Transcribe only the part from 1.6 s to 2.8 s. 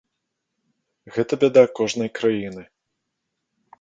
кожнай краіны.